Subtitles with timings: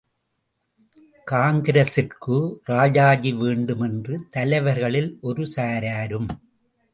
[1.31, 2.37] காங்கிரசிற்கு
[2.63, 6.27] ராஜாஜி வேண்டும் என்று தலைவர்களில் ஒரு சாராரும்.